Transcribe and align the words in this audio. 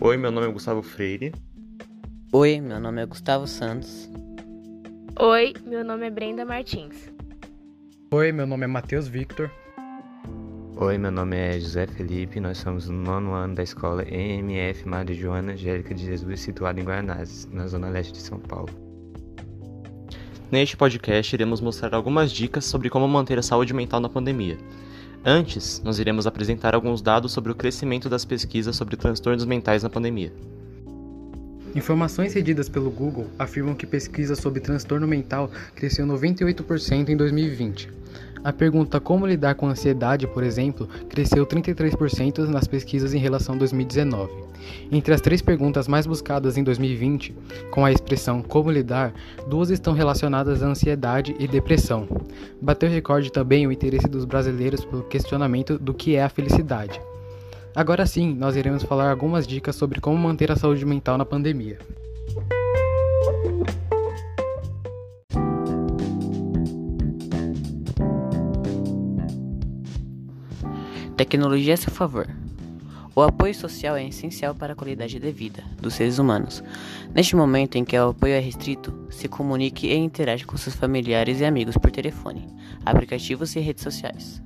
Oi, 0.00 0.16
meu 0.16 0.30
nome 0.30 0.46
é 0.46 0.52
Gustavo 0.52 0.80
Freire. 0.80 1.32
Oi, 2.32 2.60
meu 2.60 2.78
nome 2.78 3.02
é 3.02 3.06
Gustavo 3.06 3.48
Santos. 3.48 4.08
Oi, 5.18 5.52
meu 5.66 5.84
nome 5.84 6.06
é 6.06 6.10
Brenda 6.10 6.44
Martins. 6.44 7.12
Oi, 8.12 8.30
meu 8.30 8.46
nome 8.46 8.62
é 8.62 8.66
Matheus 8.68 9.08
Victor. 9.08 9.50
Oi, 10.76 10.96
meu 10.96 11.10
nome 11.10 11.36
é 11.36 11.58
José 11.58 11.88
Felipe, 11.88 12.38
nós 12.38 12.58
somos 12.58 12.88
no 12.88 12.96
nono 12.96 13.32
ano 13.32 13.56
da 13.56 13.64
escola 13.64 14.04
EMF 14.08 14.86
Madre 14.86 15.14
Joana 15.14 15.54
Angélica 15.54 15.92
de 15.92 16.04
Jesus, 16.04 16.40
situada 16.42 16.80
em 16.80 16.84
Guarnazes, 16.84 17.46
na 17.46 17.66
zona 17.66 17.88
leste 17.88 18.12
de 18.12 18.18
São 18.18 18.38
Paulo. 18.38 18.70
Neste 20.48 20.76
podcast, 20.76 21.34
iremos 21.34 21.60
mostrar 21.60 21.92
algumas 21.92 22.30
dicas 22.30 22.64
sobre 22.64 22.88
como 22.88 23.08
manter 23.08 23.36
a 23.40 23.42
saúde 23.42 23.74
mental 23.74 23.98
na 23.98 24.08
pandemia. 24.08 24.58
Antes, 25.30 25.82
nós 25.84 25.98
iremos 25.98 26.26
apresentar 26.26 26.74
alguns 26.74 27.02
dados 27.02 27.32
sobre 27.32 27.52
o 27.52 27.54
crescimento 27.54 28.08
das 28.08 28.24
pesquisas 28.24 28.74
sobre 28.74 28.96
transtornos 28.96 29.44
mentais 29.44 29.82
na 29.82 29.90
pandemia. 29.90 30.32
Informações 31.76 32.32
cedidas 32.32 32.66
pelo 32.66 32.90
Google 32.90 33.26
afirmam 33.38 33.74
que 33.74 33.86
pesquisa 33.86 34.34
sobre 34.34 34.58
transtorno 34.58 35.06
mental 35.06 35.50
cresceu 35.74 36.06
98% 36.06 37.10
em 37.10 37.14
2020. 37.14 37.90
A 38.44 38.52
pergunta 38.52 39.00
como 39.00 39.26
lidar 39.26 39.54
com 39.54 39.66
ansiedade, 39.66 40.26
por 40.26 40.42
exemplo, 40.42 40.88
cresceu 41.08 41.44
33% 41.46 42.46
nas 42.46 42.66
pesquisas 42.66 43.12
em 43.14 43.18
relação 43.18 43.54
a 43.54 43.58
2019. 43.58 44.32
Entre 44.90 45.12
as 45.12 45.20
três 45.20 45.42
perguntas 45.42 45.88
mais 45.88 46.06
buscadas 46.06 46.56
em 46.56 46.62
2020, 46.62 47.34
com 47.70 47.84
a 47.84 47.92
expressão 47.92 48.42
como 48.42 48.70
lidar, 48.70 49.12
duas 49.48 49.70
estão 49.70 49.92
relacionadas 49.92 50.62
à 50.62 50.66
ansiedade 50.66 51.34
e 51.38 51.48
depressão. 51.48 52.08
Bateu 52.60 52.88
recorde 52.88 53.32
também 53.32 53.66
o 53.66 53.72
interesse 53.72 54.08
dos 54.08 54.24
brasileiros 54.24 54.84
pelo 54.84 55.02
questionamento 55.02 55.78
do 55.78 55.92
que 55.94 56.16
é 56.16 56.22
a 56.22 56.28
felicidade. 56.28 57.00
Agora 57.74 58.06
sim, 58.06 58.34
nós 58.34 58.56
iremos 58.56 58.82
falar 58.82 59.10
algumas 59.10 59.46
dicas 59.46 59.76
sobre 59.76 60.00
como 60.00 60.16
manter 60.16 60.50
a 60.50 60.56
saúde 60.56 60.84
mental 60.84 61.18
na 61.18 61.24
pandemia. 61.24 61.78
Tecnologia 71.18 71.74
a 71.74 71.76
seu 71.76 71.92
favor. 71.92 72.28
O 73.12 73.20
apoio 73.20 73.52
social 73.52 73.96
é 73.96 74.06
essencial 74.06 74.54
para 74.54 74.74
a 74.74 74.76
qualidade 74.76 75.18
de 75.18 75.32
vida 75.32 75.64
dos 75.82 75.94
seres 75.94 76.20
humanos. 76.20 76.62
Neste 77.12 77.34
momento 77.34 77.74
em 77.74 77.84
que 77.84 77.98
o 77.98 78.10
apoio 78.10 78.34
é 78.34 78.38
restrito, 78.38 78.94
se 79.10 79.26
comunique 79.26 79.88
e 79.88 79.96
interage 79.96 80.46
com 80.46 80.56
seus 80.56 80.76
familiares 80.76 81.40
e 81.40 81.44
amigos 81.44 81.76
por 81.76 81.90
telefone, 81.90 82.46
aplicativos 82.86 83.56
e 83.56 83.58
redes 83.58 83.82
sociais. 83.82 84.40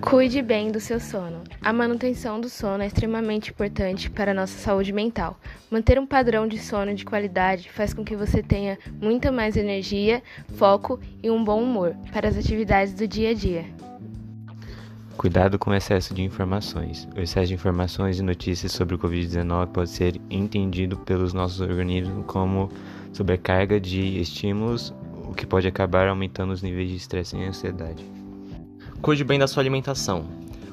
Cuide 0.00 0.40
bem 0.40 0.72
do 0.72 0.80
seu 0.80 0.98
sono. 0.98 1.42
A 1.60 1.70
manutenção 1.70 2.40
do 2.40 2.48
sono 2.48 2.82
é 2.82 2.86
extremamente 2.86 3.50
importante 3.50 4.08
para 4.08 4.30
a 4.30 4.34
nossa 4.34 4.56
saúde 4.58 4.90
mental. 4.90 5.38
Manter 5.70 5.98
um 5.98 6.06
padrão 6.06 6.48
de 6.48 6.58
sono 6.58 6.94
de 6.94 7.04
qualidade 7.04 7.68
faz 7.70 7.92
com 7.92 8.02
que 8.02 8.16
você 8.16 8.42
tenha 8.42 8.78
muita 9.02 9.30
mais 9.30 9.54
energia, 9.54 10.22
foco 10.54 10.98
e 11.22 11.28
um 11.30 11.44
bom 11.44 11.62
humor 11.62 11.94
para 12.10 12.26
as 12.26 12.38
atividades 12.38 12.94
do 12.94 13.06
dia 13.06 13.32
a 13.32 13.34
dia. 13.34 13.66
Cuidado 15.18 15.58
com 15.58 15.70
o 15.70 15.74
excesso 15.74 16.14
de 16.14 16.22
informações. 16.22 17.08
O 17.16 17.20
excesso 17.20 17.48
de 17.48 17.54
informações 17.54 18.20
e 18.20 18.22
notícias 18.22 18.70
sobre 18.70 18.94
o 18.94 18.98
Covid-19 19.00 19.66
pode 19.66 19.90
ser 19.90 20.20
entendido 20.30 20.96
pelos 20.96 21.32
nossos 21.32 21.60
organismos 21.60 22.24
como 22.24 22.70
sobrecarga 23.12 23.80
de 23.80 24.20
estímulos, 24.20 24.94
o 25.28 25.34
que 25.34 25.44
pode 25.44 25.66
acabar 25.66 26.06
aumentando 26.06 26.52
os 26.52 26.62
níveis 26.62 26.88
de 26.88 26.94
estresse 26.94 27.36
e 27.36 27.42
ansiedade. 27.42 28.06
Cuide 29.02 29.24
bem 29.24 29.40
da 29.40 29.48
sua 29.48 29.60
alimentação. 29.60 30.24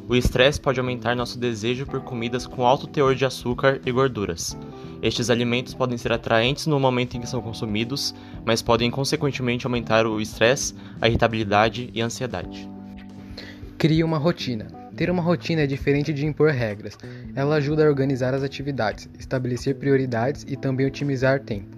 O 0.07 0.15
estresse 0.15 0.61
pode 0.61 0.79
aumentar 0.79 1.15
nosso 1.15 1.39
desejo 1.39 1.87
por 1.87 2.01
comidas 2.01 2.45
com 2.45 2.67
alto 2.67 2.85
teor 2.85 3.15
de 3.15 3.25
açúcar 3.25 3.81
e 3.83 3.91
gorduras. 3.91 4.55
Estes 5.01 5.31
alimentos 5.31 5.73
podem 5.73 5.97
ser 5.97 6.11
atraentes 6.11 6.67
no 6.67 6.79
momento 6.79 7.17
em 7.17 7.21
que 7.21 7.27
são 7.27 7.41
consumidos, 7.41 8.13
mas 8.45 8.61
podem 8.61 8.91
consequentemente 8.91 9.65
aumentar 9.65 10.05
o 10.05 10.21
estresse, 10.21 10.75
a 11.01 11.07
irritabilidade 11.07 11.89
e 11.95 11.99
a 11.99 12.05
ansiedade. 12.05 12.69
Crie 13.77 14.03
uma 14.03 14.17
rotina. 14.17 14.67
Ter 14.95 15.09
uma 15.09 15.21
rotina 15.21 15.61
é 15.61 15.67
diferente 15.67 16.13
de 16.13 16.25
impor 16.25 16.49
regras. 16.51 16.97
Ela 17.35 17.55
ajuda 17.55 17.85
a 17.85 17.89
organizar 17.89 18.33
as 18.33 18.41
atividades, 18.41 19.09
estabelecer 19.19 19.75
prioridades 19.75 20.45
e 20.47 20.55
também 20.55 20.85
otimizar 20.85 21.41
tempo. 21.41 21.75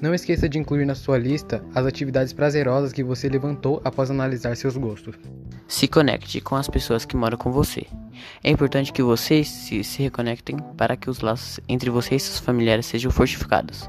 Não 0.00 0.14
esqueça 0.14 0.48
de 0.48 0.58
incluir 0.58 0.84
na 0.84 0.94
sua 0.94 1.16
lista 1.16 1.64
as 1.74 1.86
atividades 1.86 2.32
prazerosas 2.32 2.92
que 2.92 3.02
você 3.02 3.28
levantou 3.28 3.80
após 3.84 4.10
analisar 4.10 4.54
seus 4.56 4.76
gostos. 4.76 5.14
Se 5.66 5.88
conecte 5.88 6.40
com 6.40 6.56
as 6.56 6.68
pessoas 6.68 7.06
que 7.06 7.16
moram 7.16 7.38
com 7.38 7.50
você. 7.50 7.86
É 8.44 8.50
importante 8.50 8.92
que 8.92 9.02
vocês 9.02 9.48
se, 9.48 9.82
se 9.82 10.02
reconectem 10.02 10.58
para 10.76 10.96
que 10.96 11.08
os 11.08 11.20
laços 11.20 11.60
entre 11.66 11.88
vocês 11.88 12.22
e 12.22 12.26
seus 12.26 12.38
familiares 12.38 12.86
sejam 12.86 13.10
fortificados 13.10 13.88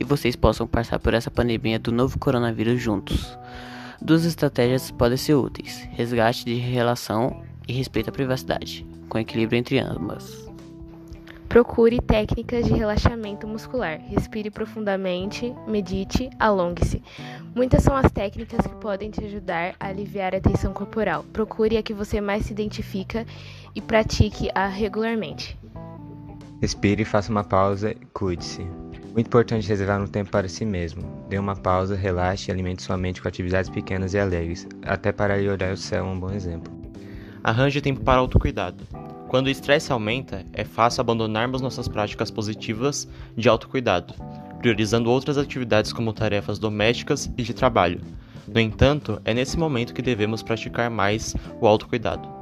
e 0.00 0.04
vocês 0.04 0.34
possam 0.34 0.66
passar 0.66 0.98
por 0.98 1.12
essa 1.12 1.30
pandemia 1.30 1.78
do 1.78 1.92
novo 1.92 2.18
coronavírus 2.18 2.80
juntos. 2.80 3.36
Duas 4.00 4.24
estratégias 4.24 4.90
podem 4.90 5.16
ser 5.16 5.34
úteis: 5.34 5.88
resgate 5.92 6.44
de 6.44 6.54
relação 6.54 7.42
e 7.66 7.72
respeito 7.72 8.10
à 8.10 8.12
privacidade, 8.12 8.86
com 9.08 9.18
equilíbrio 9.18 9.58
entre 9.58 9.78
ambas. 9.78 10.46
Procure 11.48 12.00
técnicas 12.00 12.66
de 12.66 12.72
relaxamento 12.72 13.46
muscular. 13.46 13.98
Respire 14.08 14.50
profundamente, 14.50 15.54
medite, 15.66 16.28
alongue-se. 16.38 17.02
Muitas 17.54 17.82
são 17.82 17.96
as 17.96 18.10
técnicas 18.10 18.66
que 18.66 18.74
podem 18.74 19.10
te 19.10 19.24
ajudar 19.24 19.74
a 19.78 19.86
aliviar 19.86 20.34
a 20.34 20.40
tensão 20.40 20.72
corporal. 20.72 21.24
Procure 21.32 21.78
a 21.78 21.82
que 21.82 21.94
você 21.94 22.20
mais 22.20 22.44
se 22.44 22.52
identifica 22.52 23.24
e 23.74 23.80
pratique-a 23.80 24.66
regularmente. 24.66 25.56
Respire, 26.60 27.04
faça 27.04 27.30
uma 27.30 27.44
pausa 27.44 27.92
e 27.92 28.06
cuide-se. 28.12 28.66
Muito 29.16 29.28
importante 29.28 29.66
reservar 29.66 30.02
um 30.02 30.06
tempo 30.06 30.30
para 30.30 30.46
si 30.46 30.62
mesmo. 30.66 31.02
Dê 31.26 31.38
uma 31.38 31.56
pausa, 31.56 31.96
relaxe 31.96 32.50
e 32.50 32.52
alimente 32.52 32.82
sua 32.82 32.98
mente 32.98 33.22
com 33.22 33.26
atividades 33.26 33.70
pequenas 33.70 34.12
e 34.12 34.18
alegres. 34.18 34.68
Até 34.82 35.10
para 35.10 35.40
ir 35.40 35.48
olhar 35.48 35.72
o 35.72 35.76
céu 35.76 36.04
é 36.04 36.06
um 36.06 36.20
bom 36.20 36.30
exemplo. 36.30 36.70
Arranje 37.42 37.80
tempo 37.80 38.02
para 38.02 38.18
autocuidado. 38.18 38.84
Quando 39.28 39.46
o 39.46 39.50
estresse 39.50 39.90
aumenta, 39.90 40.44
é 40.52 40.64
fácil 40.64 41.00
abandonarmos 41.00 41.62
nossas 41.62 41.88
práticas 41.88 42.30
positivas 42.30 43.08
de 43.34 43.48
autocuidado, 43.48 44.12
priorizando 44.58 45.10
outras 45.10 45.38
atividades 45.38 45.94
como 45.94 46.12
tarefas 46.12 46.58
domésticas 46.58 47.32
e 47.38 47.42
de 47.42 47.54
trabalho. 47.54 48.02
No 48.46 48.60
entanto, 48.60 49.18
é 49.24 49.32
nesse 49.32 49.58
momento 49.58 49.94
que 49.94 50.02
devemos 50.02 50.42
praticar 50.42 50.90
mais 50.90 51.34
o 51.58 51.66
autocuidado. 51.66 52.35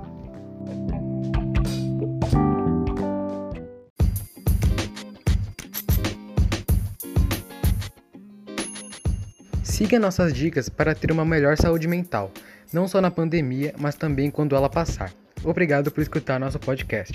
Siga 9.74 9.98
nossas 9.98 10.32
dicas 10.32 10.68
para 10.68 10.94
ter 10.94 11.10
uma 11.10 11.24
melhor 11.24 11.56
saúde 11.56 11.88
mental, 11.88 12.30
não 12.72 12.86
só 12.86 13.00
na 13.00 13.10
pandemia, 13.10 13.74
mas 13.76 13.96
também 13.96 14.30
quando 14.30 14.54
ela 14.54 14.70
passar. 14.70 15.12
Obrigado 15.42 15.90
por 15.90 16.00
escutar 16.00 16.38
nosso 16.38 16.60
podcast. 16.60 17.12